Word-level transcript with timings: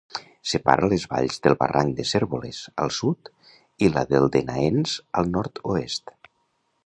Separa 0.51 0.87
les 0.93 1.03
valls 1.11 1.35
del 1.43 1.57
barranc 1.59 1.91
de 1.99 2.05
Cérvoles, 2.11 2.63
al 2.85 2.93
sud, 2.99 3.31
i 3.89 3.93
del 3.99 4.27
de 4.37 4.41
Naens, 4.49 4.95
al 5.23 5.33
nord-oest. 5.37 6.17